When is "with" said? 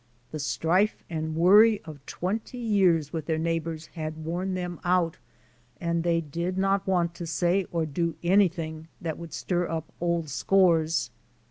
3.13-3.27